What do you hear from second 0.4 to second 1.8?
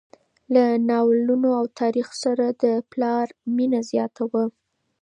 له ناولونو او